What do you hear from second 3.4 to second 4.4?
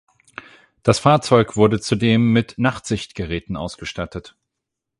ausgestattet.